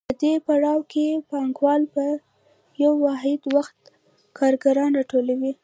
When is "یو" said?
2.83-2.93